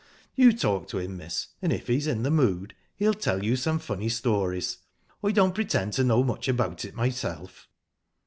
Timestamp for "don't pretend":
5.31-5.93